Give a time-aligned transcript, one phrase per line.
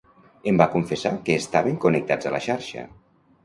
[0.51, 2.91] Em va confessar que estaven connectats a la xarxa.